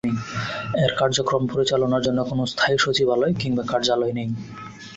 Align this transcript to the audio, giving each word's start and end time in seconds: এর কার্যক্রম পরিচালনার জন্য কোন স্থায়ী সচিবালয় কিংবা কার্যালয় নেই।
এর 0.83 0.91
কার্যক্রম 0.97 1.43
পরিচালনার 1.47 2.01
জন্য 2.03 2.19
কোন 2.23 2.39
স্থায়ী 2.45 2.77
সচিবালয় 2.77 3.33
কিংবা 3.33 3.63
কার্যালয় 3.63 4.13
নেই। 4.13 4.29